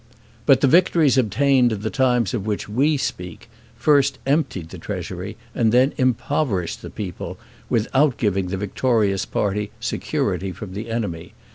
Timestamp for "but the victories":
0.47-1.15